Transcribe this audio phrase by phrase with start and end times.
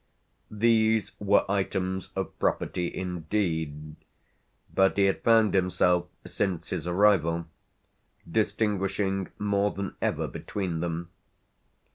[0.49, 3.97] These were items of property indeed,
[4.73, 7.45] but he had found himself since his arrival
[8.27, 11.11] distinguishing more than ever between them.